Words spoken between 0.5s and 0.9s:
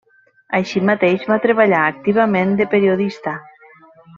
Així